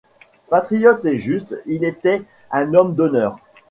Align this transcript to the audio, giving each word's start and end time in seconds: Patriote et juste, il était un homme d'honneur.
Patriote 0.49 1.05
et 1.05 1.19
juste, 1.19 1.55
il 1.67 1.83
était 1.83 2.23
un 2.49 2.73
homme 2.73 2.95
d'honneur. 2.95 3.35